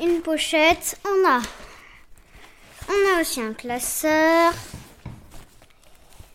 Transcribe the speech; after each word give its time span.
une 0.00 0.20
pochette. 0.22 0.98
On 1.04 1.28
a, 1.28 1.40
on 2.88 3.16
a 3.16 3.20
aussi 3.20 3.40
un 3.40 3.52
classeur. 3.52 4.52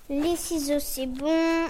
Les 0.10 0.36
ciseaux, 0.36 0.80
c'est 0.80 1.08
bon. 1.08 1.66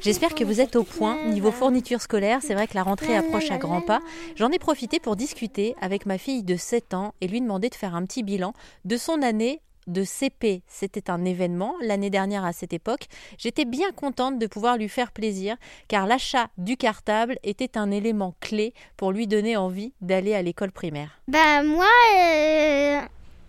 J'espère 0.00 0.34
que 0.34 0.44
vous 0.44 0.60
êtes 0.60 0.76
au 0.76 0.84
point 0.84 1.26
niveau 1.26 1.50
fourniture 1.50 2.00
scolaire. 2.00 2.40
C'est 2.42 2.54
vrai 2.54 2.66
que 2.66 2.74
la 2.74 2.82
rentrée 2.82 3.16
approche 3.16 3.50
à 3.50 3.58
grands 3.58 3.82
pas. 3.82 4.00
J'en 4.36 4.50
ai 4.50 4.58
profité 4.58 4.98
pour 4.98 5.16
discuter 5.16 5.74
avec 5.80 6.06
ma 6.06 6.16
fille 6.16 6.42
de 6.42 6.56
7 6.56 6.94
ans 6.94 7.14
et 7.20 7.28
lui 7.28 7.40
demander 7.40 7.68
de 7.68 7.74
faire 7.74 7.94
un 7.94 8.04
petit 8.06 8.22
bilan 8.22 8.54
de 8.84 8.96
son 8.96 9.22
année 9.22 9.60
de 9.86 10.04
CP. 10.04 10.62
C'était 10.66 11.10
un 11.10 11.24
événement 11.24 11.74
l'année 11.82 12.10
dernière 12.10 12.44
à 12.44 12.52
cette 12.52 12.72
époque. 12.72 13.06
J'étais 13.38 13.64
bien 13.64 13.92
contente 13.92 14.38
de 14.38 14.46
pouvoir 14.46 14.76
lui 14.76 14.88
faire 14.88 15.12
plaisir 15.12 15.56
car 15.88 16.06
l'achat 16.06 16.48
du 16.58 16.76
cartable 16.76 17.38
était 17.42 17.76
un 17.78 17.90
élément 17.90 18.34
clé 18.40 18.74
pour 18.96 19.12
lui 19.12 19.26
donner 19.26 19.56
envie 19.56 19.92
d'aller 20.00 20.34
à 20.34 20.42
l'école 20.42 20.72
primaire. 20.72 21.20
Bah 21.28 21.62
moi, 21.62 21.86
euh, 22.14 23.00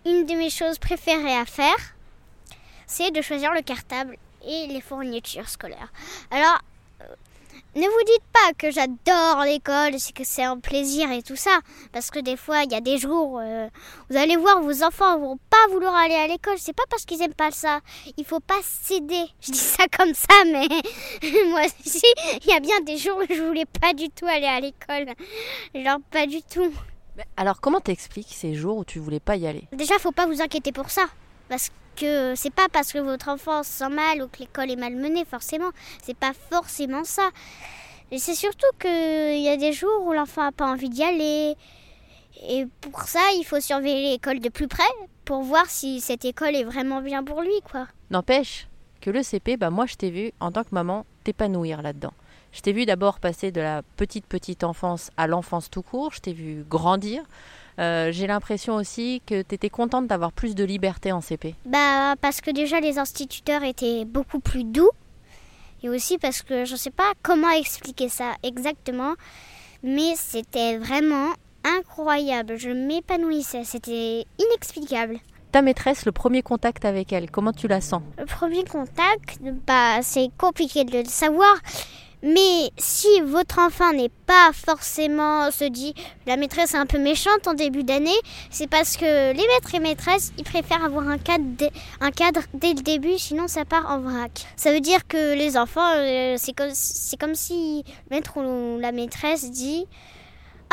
une 0.06 0.26
de 0.26 0.34
mes 0.34 0.50
choses 0.50 0.78
préférées 0.78 1.36
à 1.36 1.44
faire, 1.44 1.94
c'est 2.86 3.10
de 3.10 3.22
choisir 3.22 3.52
le 3.52 3.62
cartable 3.62 4.16
et 4.46 4.66
les 4.66 4.80
fournitures 4.80 5.48
scolaires. 5.48 5.92
Alors, 6.30 6.60
ne 7.74 7.82
vous 7.82 8.04
dites 8.06 8.24
pas 8.32 8.52
que 8.58 8.70
j'adore 8.70 9.44
l'école, 9.44 9.98
c'est 9.98 10.14
que 10.14 10.24
c'est 10.24 10.42
un 10.42 10.58
plaisir 10.58 11.10
et 11.10 11.22
tout 11.22 11.36
ça, 11.36 11.58
parce 11.92 12.10
que 12.10 12.18
des 12.18 12.36
fois 12.36 12.64
il 12.64 12.72
y 12.72 12.74
a 12.74 12.80
des 12.80 12.98
jours, 12.98 13.40
euh, 13.42 13.68
vous 14.10 14.16
allez 14.16 14.36
voir, 14.36 14.60
vos 14.60 14.82
enfants 14.82 15.18
vont 15.18 15.38
pas 15.48 15.72
vouloir 15.72 15.94
aller 15.94 16.14
à 16.14 16.26
l'école. 16.26 16.56
C'est 16.58 16.74
pas 16.74 16.84
parce 16.90 17.04
qu'ils 17.04 17.22
aiment 17.22 17.34
pas 17.34 17.50
ça. 17.50 17.80
Il 18.16 18.24
faut 18.24 18.40
pas 18.40 18.60
céder. 18.62 19.24
Je 19.40 19.52
dis 19.52 19.58
ça 19.58 19.84
comme 19.96 20.14
ça, 20.14 20.34
mais 20.46 20.68
moi 21.48 21.62
aussi, 21.64 22.06
il 22.42 22.50
y 22.50 22.52
a 22.52 22.60
bien 22.60 22.80
des 22.82 22.98
jours 22.98 23.18
où 23.18 23.34
je 23.34 23.42
voulais 23.42 23.66
pas 23.80 23.94
du 23.94 24.10
tout 24.10 24.26
aller 24.26 24.46
à 24.46 24.60
l'école, 24.60 25.14
genre 25.74 25.98
pas 26.10 26.26
du 26.26 26.42
tout. 26.42 26.72
Alors 27.36 27.60
comment 27.60 27.80
t'expliques 27.80 28.32
ces 28.32 28.54
jours 28.54 28.78
où 28.78 28.84
tu 28.84 28.98
voulais 28.98 29.20
pas 29.20 29.36
y 29.36 29.46
aller? 29.46 29.64
Déjà, 29.72 29.98
faut 29.98 30.12
pas 30.12 30.26
vous 30.26 30.40
inquiéter 30.40 30.72
pour 30.72 30.90
ça, 30.90 31.06
parce 31.48 31.70
que 31.96 32.34
c'est 32.34 32.52
pas 32.52 32.68
parce 32.70 32.92
que 32.92 32.98
votre 32.98 33.28
enfant 33.28 33.62
se 33.62 33.70
sent 33.70 33.88
mal 33.88 34.22
ou 34.22 34.28
que 34.28 34.38
l'école 34.40 34.70
est 34.70 34.76
mal 34.76 34.94
menée, 34.94 35.24
forcément. 35.24 35.70
C'est 36.02 36.16
pas 36.16 36.32
forcément 36.50 37.04
ça. 37.04 37.30
Et 38.10 38.18
c'est 38.18 38.34
surtout 38.34 38.66
qu'il 38.78 39.40
y 39.40 39.48
a 39.48 39.56
des 39.56 39.72
jours 39.72 40.02
où 40.04 40.12
l'enfant 40.12 40.42
n'a 40.42 40.52
pas 40.52 40.70
envie 40.70 40.90
d'y 40.90 41.02
aller. 41.02 41.56
Et 42.48 42.66
pour 42.80 43.02
ça, 43.02 43.20
il 43.38 43.44
faut 43.44 43.60
surveiller 43.60 44.12
l'école 44.12 44.40
de 44.40 44.48
plus 44.48 44.68
près 44.68 44.82
pour 45.24 45.42
voir 45.42 45.66
si 45.66 46.00
cette 46.00 46.24
école 46.24 46.56
est 46.56 46.64
vraiment 46.64 47.00
bien 47.00 47.22
pour 47.22 47.42
lui, 47.42 47.60
quoi. 47.70 47.86
N'empêche 48.10 48.68
que 49.00 49.10
le 49.10 49.22
CP, 49.22 49.56
bah 49.56 49.70
moi 49.70 49.86
je 49.86 49.94
t'ai 49.94 50.10
vu 50.10 50.32
en 50.40 50.52
tant 50.52 50.62
que 50.62 50.72
maman 50.72 51.06
t'épanouir 51.24 51.82
là-dedans. 51.82 52.12
Je 52.52 52.60
t'ai 52.60 52.72
vu 52.72 52.84
d'abord 52.84 53.18
passer 53.18 53.50
de 53.50 53.60
la 53.60 53.82
petite 53.96 54.26
petite 54.26 54.62
enfance 54.62 55.10
à 55.16 55.26
l'enfance 55.26 55.70
tout 55.70 55.82
court, 55.82 56.12
je 56.12 56.20
t'ai 56.20 56.32
vu 56.32 56.64
grandir. 56.68 57.22
Euh, 57.78 58.12
j'ai 58.12 58.26
l'impression 58.26 58.74
aussi 58.74 59.22
que 59.26 59.42
tu 59.42 59.54
étais 59.54 59.70
contente 59.70 60.06
d'avoir 60.06 60.32
plus 60.32 60.54
de 60.54 60.64
liberté 60.64 61.12
en 61.12 61.20
CP. 61.20 61.54
Bah 61.64 62.14
parce 62.20 62.40
que 62.40 62.50
déjà 62.50 62.80
les 62.80 62.98
instituteurs 62.98 63.62
étaient 63.62 64.04
beaucoup 64.04 64.40
plus 64.40 64.64
doux 64.64 64.90
et 65.82 65.88
aussi 65.88 66.18
parce 66.18 66.42
que 66.42 66.64
je 66.64 66.72
ne 66.72 66.76
sais 66.76 66.90
pas 66.90 67.12
comment 67.22 67.50
expliquer 67.50 68.08
ça 68.08 68.34
exactement, 68.42 69.14
mais 69.82 70.14
c'était 70.16 70.78
vraiment 70.78 71.30
incroyable. 71.64 72.56
Je 72.56 72.70
m'épanouissais, 72.70 73.64
c'était 73.64 74.26
inexplicable. 74.38 75.18
Ta 75.50 75.60
maîtresse, 75.60 76.06
le 76.06 76.12
premier 76.12 76.42
contact 76.42 76.84
avec 76.84 77.12
elle, 77.12 77.30
comment 77.30 77.52
tu 77.52 77.68
la 77.68 77.80
sens? 77.80 78.02
Le 78.18 78.24
premier 78.24 78.64
contact, 78.64 79.38
bah, 79.66 80.00
c'est 80.02 80.30
compliqué 80.38 80.84
de 80.84 80.98
le 80.98 81.04
savoir, 81.04 81.54
mais 82.22 82.70
si 82.78 83.08
votre 83.22 83.58
enfant 83.58 83.92
n'est 83.92 84.10
pas 84.26 84.50
forcément 84.52 85.50
se 85.50 85.64
dit 85.64 85.94
la 86.26 86.36
maîtresse 86.36 86.74
est 86.74 86.78
un 86.78 86.86
peu 86.86 86.98
méchante 86.98 87.48
en 87.48 87.54
début 87.54 87.82
d'année, 87.82 88.10
c'est 88.50 88.68
parce 88.68 88.96
que 88.96 89.32
les 89.32 89.46
maîtres 89.48 89.74
et 89.74 89.80
maîtresses, 89.80 90.32
ils 90.38 90.44
préfèrent 90.44 90.84
avoir 90.84 91.08
un 91.08 91.18
cadre, 91.18 91.44
un 92.00 92.10
cadre 92.12 92.42
dès 92.54 92.74
le 92.74 92.82
début, 92.82 93.18
sinon 93.18 93.48
ça 93.48 93.64
part 93.64 93.90
en 93.90 93.98
vrac. 94.00 94.46
Ça 94.56 94.72
veut 94.72 94.80
dire 94.80 95.06
que 95.08 95.34
les 95.34 95.56
enfants, 95.56 95.94
euh, 95.96 96.36
c'est 96.38 96.52
comme, 96.52 96.72
comme 97.18 97.34
si 97.34 97.84
le 98.08 98.16
maître 98.16 98.36
ou 98.36 98.78
la 98.78 98.92
maîtresse 98.92 99.50
dit 99.50 99.86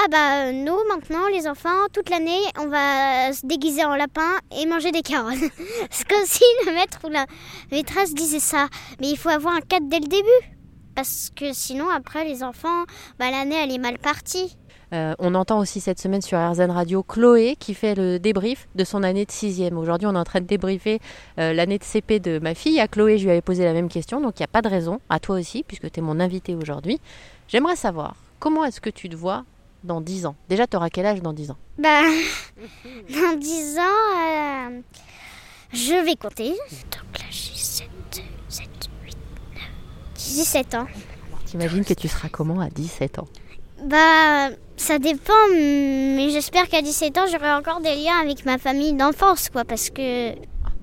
ah 0.02 0.08
bah 0.10 0.54
nous 0.54 0.78
maintenant 0.88 1.28
les 1.34 1.46
enfants 1.46 1.88
toute 1.92 2.10
l'année 2.10 2.40
on 2.58 2.68
va 2.68 3.34
se 3.34 3.46
déguiser 3.46 3.84
en 3.84 3.96
lapin 3.96 4.38
et 4.58 4.66
manger 4.66 4.92
des 4.92 5.02
carottes. 5.02 5.34
c'est 5.90 6.08
comme 6.08 6.26
si 6.26 6.44
le 6.66 6.74
maître 6.74 7.00
ou 7.04 7.10
la 7.10 7.26
maîtresse 7.72 8.14
disait 8.14 8.40
ça. 8.40 8.68
Mais 9.02 9.10
il 9.10 9.18
faut 9.18 9.30
avoir 9.30 9.56
un 9.56 9.62
cadre 9.62 9.88
dès 9.90 10.00
le 10.00 10.08
début 10.08 10.59
parce 11.00 11.32
que 11.34 11.54
sinon 11.54 11.88
après 11.90 12.26
les 12.26 12.44
enfants, 12.44 12.84
bah, 13.20 13.32
l'année 13.32 13.56
elle 13.56 13.72
est 13.72 13.78
mal 13.78 13.98
partie. 13.98 14.58
Euh, 14.92 15.16
on 15.18 15.34
entend 15.34 15.58
aussi 15.60 15.80
cette 15.80 15.98
semaine 15.98 16.22
sur 16.22 16.38
RZN 16.38 16.72
Radio 16.72 17.04
Chloé 17.04 17.56
qui 17.58 17.74
fait 17.74 17.96
le 17.96 18.20
débrief 18.20 18.68
de 18.76 18.84
son 18.84 19.04
année 19.04 19.24
de 19.24 19.32
sixième. 19.32 19.78
Aujourd'hui, 19.78 20.08
on 20.08 20.16
est 20.16 20.18
en 20.18 20.26
train 20.26 20.42
de 20.42 20.46
débriefer 20.46 21.00
euh, 21.38 21.54
l'année 21.54 21.78
de 21.78 21.86
CP 21.86 22.20
de 22.20 22.40
ma 22.40 22.54
fille. 22.54 22.82
À 22.82 22.90
Chloé, 22.90 23.18
je 23.18 23.24
lui 23.24 23.32
avais 23.32 23.42
posé 23.42 23.64
la 23.64 23.72
même 23.72 23.88
question, 23.88 24.20
donc 24.20 24.38
il 24.40 24.42
n'y 24.42 24.46
a 24.46 24.50
pas 24.50 24.62
de 24.62 24.68
raison. 24.68 25.00
À 25.08 25.22
toi 25.22 25.40
aussi, 25.40 25.64
puisque 25.64 25.90
tu 25.90 26.02
es 26.02 26.04
mon 26.04 26.20
invité 26.20 26.54
aujourd'hui. 26.54 27.00
J'aimerais 27.48 27.78
savoir, 27.78 28.16
comment 28.40 28.66
est-ce 28.66 28.82
que 28.82 28.90
tu 28.90 29.08
te 29.08 29.16
vois 29.16 29.46
dans 29.86 30.02
10 30.02 30.26
ans? 30.26 30.36
Déjà, 30.50 30.68
tu 30.68 30.76
auras 30.76 30.90
quel 30.90 31.06
âge 31.06 31.22
dans 31.22 31.32
10 31.32 31.52
ans? 31.52 31.58
Bah, 31.78 32.02
dans 33.10 33.38
10 33.40 33.78
ans, 33.78 33.82
euh, 34.18 34.82
je 35.72 36.04
vais 36.04 36.18
compter. 36.18 36.50
Donc 36.50 37.20
là, 37.20 37.26
j'ai 37.30 37.56
7, 37.56 37.88
7, 38.50 38.90
17 40.40 40.76
ans. 40.76 40.88
T'imagines 41.46 41.84
que 41.84 41.94
tu 41.94 42.08
seras 42.08 42.30
comment 42.30 42.62
à 42.62 42.70
17 42.70 43.20
ans? 43.20 43.28
Bah, 43.84 44.48
ça 44.78 44.98
dépend, 44.98 45.34
mais 45.52 46.30
j'espère 46.30 46.70
qu'à 46.70 46.82
17 46.82 47.18
ans, 47.18 47.26
j'aurai 47.30 47.52
encore 47.52 47.82
des 47.82 47.96
liens 47.96 48.22
avec 48.22 48.46
ma 48.46 48.58
famille 48.58 48.94
d'enfance, 48.94 49.50
quoi, 49.50 49.66
parce 49.66 49.90
que... 49.90 50.32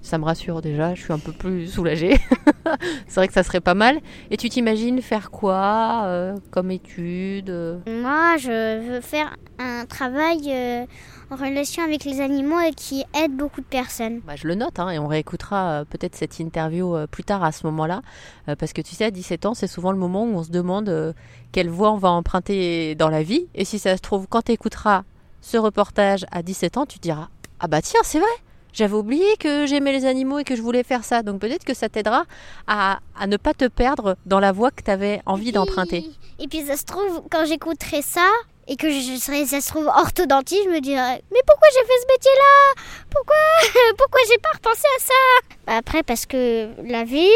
Ça 0.02 0.18
me 0.18 0.24
rassure 0.26 0.60
déjà, 0.60 0.94
je 0.94 1.02
suis 1.04 1.12
un 1.14 1.18
peu 1.18 1.32
plus 1.32 1.68
soulagée. 1.68 2.18
c'est 3.08 3.14
vrai 3.14 3.28
que 3.28 3.32
ça 3.32 3.42
serait 3.42 3.62
pas 3.62 3.72
mal. 3.72 3.98
Et 4.30 4.36
tu 4.36 4.50
t'imagines 4.50 5.00
faire 5.00 5.30
quoi 5.30 6.02
euh, 6.04 6.34
comme 6.50 6.70
étude 6.70 7.80
Moi, 7.86 8.36
je 8.36 8.90
veux 8.90 9.00
faire 9.00 9.36
un 9.58 9.86
travail 9.86 10.42
euh, 10.48 10.84
en 11.30 11.36
relation 11.36 11.82
avec 11.82 12.04
les 12.04 12.20
animaux 12.20 12.60
et 12.60 12.72
qui 12.72 13.04
aide 13.14 13.36
beaucoup 13.36 13.60
de 13.60 13.66
personnes. 13.66 14.20
Bah, 14.20 14.36
je 14.36 14.46
le 14.46 14.54
note 14.54 14.78
hein, 14.78 14.90
et 14.90 14.98
on 14.98 15.06
réécoutera 15.06 15.80
euh, 15.80 15.84
peut-être 15.84 16.14
cette 16.14 16.38
interview 16.38 16.94
euh, 16.94 17.06
plus 17.06 17.24
tard 17.24 17.42
à 17.42 17.52
ce 17.52 17.66
moment-là. 17.66 18.02
Euh, 18.48 18.56
parce 18.56 18.72
que 18.72 18.80
tu 18.80 18.94
sais, 18.94 19.06
à 19.06 19.10
17 19.10 19.46
ans, 19.46 19.54
c'est 19.54 19.66
souvent 19.66 19.92
le 19.92 19.98
moment 19.98 20.24
où 20.24 20.36
on 20.36 20.42
se 20.42 20.50
demande 20.50 21.14
quelle 21.52 21.68
voie 21.68 21.92
on 21.92 21.96
va 21.96 22.10
emprunter 22.10 22.94
dans 22.94 23.08
la 23.08 23.22
vie. 23.22 23.46
Et 23.54 23.64
si 23.64 23.78
ça 23.78 23.96
se 23.96 24.02
trouve, 24.02 24.26
quand 24.28 24.42
tu 24.42 24.52
écouteras 24.52 25.02
ce 25.40 25.56
reportage 25.56 26.24
à 26.30 26.42
17 26.42 26.76
ans, 26.76 26.86
tu 26.86 26.98
te 26.98 27.02
diras 27.02 27.28
Ah 27.60 27.68
bah 27.68 27.82
tiens, 27.82 28.00
c'est 28.04 28.18
vrai 28.18 28.28
j'avais 28.72 28.94
oublié 28.94 29.24
que 29.40 29.64
j'aimais 29.64 29.92
les 29.92 30.04
animaux 30.04 30.38
et 30.38 30.44
que 30.44 30.54
je 30.54 30.60
voulais 30.60 30.82
faire 30.82 31.02
ça. 31.02 31.22
Donc 31.22 31.40
peut-être 31.40 31.64
que 31.64 31.72
ça 31.72 31.88
t'aidera 31.88 32.26
à, 32.66 32.98
à, 33.18 33.26
ne 33.26 33.38
pas 33.38 33.54
te 33.54 33.66
perdre 33.66 34.16
dans 34.26 34.38
la 34.38 34.52
voie 34.52 34.70
que 34.70 34.82
tu 34.82 34.90
avais 34.90 35.22
envie 35.24 35.50
d'emprunter. 35.50 36.04
Et 36.38 36.46
puis 36.46 36.60
ça 36.60 36.76
se 36.76 36.84
trouve, 36.84 37.22
quand 37.30 37.46
j'écouterai 37.46 38.02
ça, 38.02 38.28
et 38.68 38.76
que 38.76 38.90
je 38.90 39.16
serais, 39.16 39.46
ça 39.46 39.60
se 39.60 39.68
trouve, 39.68 39.86
orthodontiste, 39.86 40.64
je 40.64 40.70
me 40.70 40.80
dirais 40.80 41.22
Mais 41.32 41.40
pourquoi 41.46 41.68
j'ai 41.72 41.86
fait 41.86 42.00
ce 42.02 42.12
métier-là? 42.14 42.82
Pourquoi 43.10 43.36
Pourquoi 43.98 44.20
j'ai 44.28 44.38
pas 44.38 44.50
repensé 44.54 44.86
à 44.96 45.00
ça? 45.00 45.54
Bah, 45.66 45.76
Après, 45.76 46.02
parce 46.02 46.26
que 46.26 46.68
la 46.84 47.04
vie, 47.04 47.30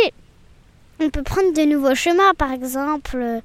on 1.01 1.11
peut 1.11 1.23
prendre 1.23 1.53
de 1.53 1.63
nouveaux 1.63 1.95
chemins, 1.95 2.35
par 2.35 2.53
exemple, 2.53 3.41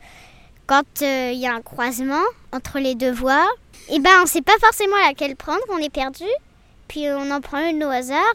quand 0.68 1.02
euh, 1.02 1.32
il 1.32 1.40
y 1.40 1.48
a 1.48 1.54
un 1.54 1.62
croisement 1.62 2.24
entre 2.52 2.80
les 2.80 2.96
deux 2.96 3.12
voies, 3.12 3.48
et 3.90 4.00
ben 4.00 4.12
on 4.24 4.26
sait 4.26 4.42
pas 4.42 4.58
forcément 4.60 4.96
laquelle 5.06 5.36
prendre, 5.36 5.62
on 5.70 5.78
est 5.78 5.92
perdu, 5.94 6.26
puis 6.88 7.08
on 7.10 7.30
en 7.32 7.42
prend 7.42 7.60
une 7.70 7.84
au 7.84 7.90
hasard, 7.90 8.34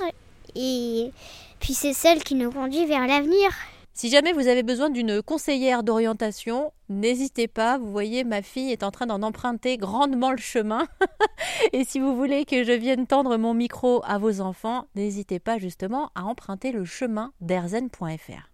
et 0.55 1.11
puis 1.59 1.75
c'est 1.75 1.93
celle 1.93 2.23
qui 2.23 2.35
nous 2.35 2.53
conduit 2.53 2.87
vers 2.87 3.07
l'avenir. 3.07 3.51
Si 3.93 4.09
jamais 4.09 4.33
vous 4.33 4.49
avez 4.49 4.63
besoin 4.63 4.89
d'une 4.89 5.21
conseillère 5.21 5.83
d'orientation, 5.83 6.73
n'hésitez 6.89 7.49
pas. 7.49 7.77
Vous 7.77 7.91
voyez, 7.91 8.25
ma 8.25 8.41
fille 8.41 8.73
est 8.73 8.83
en 8.83 8.91
train 8.91 9.07
d'en 9.07 9.23
emprunter 9.23 9.77
grandement 9.77 10.31
le 10.31 10.39
chemin. 10.39 10.87
Et 11.73 11.85
si 11.85 12.01
vous 12.01 12.17
voulez 12.17 12.45
que 12.45 12.65
je 12.65 12.73
vienne 12.73 13.07
tendre 13.07 13.37
mon 13.37 13.53
micro 13.53 14.01
à 14.05 14.19
vos 14.19 14.41
enfants, 14.41 14.87
n'hésitez 14.95 15.39
pas 15.39 15.59
justement 15.59 16.11
à 16.15 16.25
emprunter 16.25 16.73
le 16.73 16.85
chemin 16.85 17.33
d'erzen.fr. 17.41 18.49